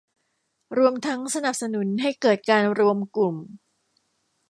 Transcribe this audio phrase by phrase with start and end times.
[0.77, 3.35] รวมทั้งสนับสนุนให้เกิดการรวมกลุ่ม